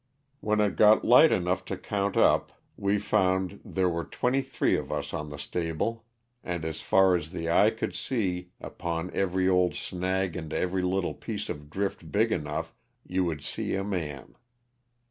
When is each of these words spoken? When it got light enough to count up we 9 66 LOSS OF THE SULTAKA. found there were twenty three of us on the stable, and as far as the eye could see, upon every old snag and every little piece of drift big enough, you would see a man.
When 0.39 0.59
it 0.61 0.77
got 0.77 1.05
light 1.05 1.31
enough 1.31 1.63
to 1.65 1.77
count 1.77 2.17
up 2.17 2.51
we 2.75 2.93
9 2.93 2.99
66 3.01 3.13
LOSS 3.13 3.19
OF 3.19 3.29
THE 3.29 3.29
SULTAKA. 3.29 3.59
found 3.63 3.73
there 3.75 3.89
were 3.89 4.03
twenty 4.03 4.41
three 4.41 4.75
of 4.75 4.91
us 4.91 5.13
on 5.13 5.29
the 5.29 5.37
stable, 5.37 6.05
and 6.43 6.65
as 6.65 6.81
far 6.81 7.15
as 7.15 7.29
the 7.29 7.51
eye 7.51 7.69
could 7.69 7.93
see, 7.93 8.49
upon 8.59 9.13
every 9.13 9.47
old 9.47 9.75
snag 9.75 10.35
and 10.35 10.51
every 10.53 10.81
little 10.81 11.13
piece 11.13 11.49
of 11.49 11.69
drift 11.69 12.11
big 12.11 12.31
enough, 12.31 12.73
you 13.05 13.23
would 13.25 13.43
see 13.43 13.75
a 13.75 13.83
man. 13.83 14.33